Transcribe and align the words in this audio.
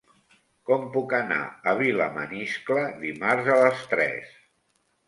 Com 0.69 0.87
puc 0.95 1.13
anar 1.17 1.37
a 1.45 1.75
Vilamaniscle 1.83 2.87
dimarts 3.07 3.55
a 3.59 3.63
les 3.65 3.89
tres? 3.95 4.35